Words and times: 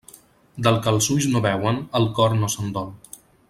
Del 0.67 0.79
que 0.87 0.93
els 0.93 1.09
ulls 1.17 1.27
no 1.35 1.43
veuen, 1.47 1.77
el 2.01 2.11
cor 2.21 2.37
no 2.41 2.51
se'n 2.55 2.77
dol. 2.81 2.91